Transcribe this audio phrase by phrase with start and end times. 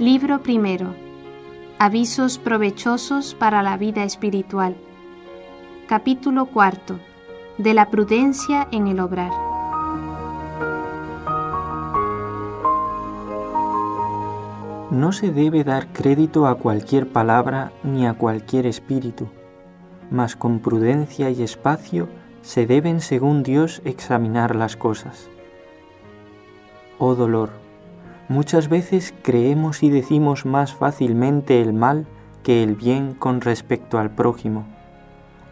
[0.00, 0.92] Libro primero.
[1.78, 4.74] Avisos provechosos para la vida espiritual.
[5.86, 6.98] Capítulo cuarto.
[7.58, 9.30] De la prudencia en el obrar.
[14.90, 19.28] No se debe dar crédito a cualquier palabra ni a cualquier espíritu,
[20.10, 22.08] mas con prudencia y espacio
[22.42, 25.30] se deben según Dios examinar las cosas.
[26.98, 27.63] Oh dolor,
[28.28, 32.06] muchas veces creemos y decimos más fácilmente el mal
[32.42, 34.64] que el bien con respecto al prójimo.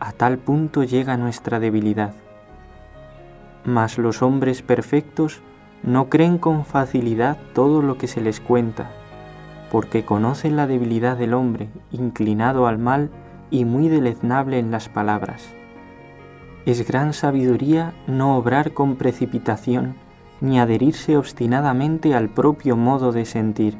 [0.00, 2.14] A tal punto llega nuestra debilidad.
[3.64, 5.40] Mas los hombres perfectos
[5.82, 8.90] no creen con facilidad todo lo que se les cuenta,
[9.70, 13.10] porque conocen la debilidad del hombre, inclinado al mal
[13.50, 15.54] y muy deleznable en las palabras.
[16.66, 19.96] Es gran sabiduría no obrar con precipitación,
[20.42, 23.78] ni adherirse obstinadamente al propio modo de sentir.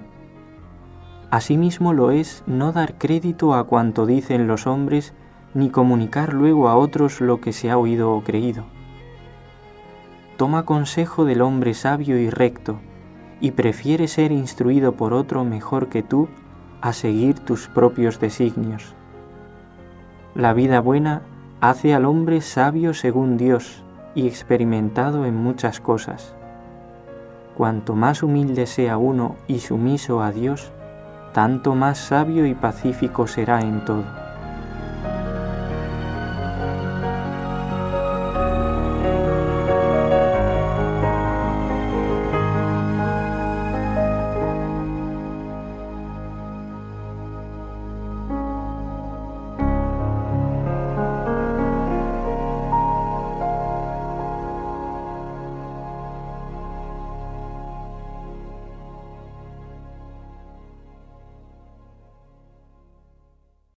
[1.28, 5.12] Asimismo lo es no dar crédito a cuanto dicen los hombres,
[5.54, 8.64] ni comunicar luego a otros lo que se ha oído o creído.
[10.36, 12.78] Toma consejo del hombre sabio y recto,
[13.40, 16.28] y prefiere ser instruido por otro mejor que tú
[16.80, 18.94] a seguir tus propios designios.
[20.36, 21.22] La vida buena
[21.60, 23.82] hace al hombre sabio según Dios
[24.14, 26.36] y experimentado en muchas cosas.
[27.62, 30.72] Cuanto más humilde sea uno y sumiso a Dios,
[31.32, 34.21] tanto más sabio y pacífico será en todo.